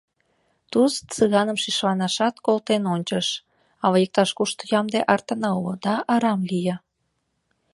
[0.71, 3.27] Туз Цыганым шишланашат колтен ончыш—
[3.83, 6.75] ала иктаж-кушто ямде артана уло, да арам лие.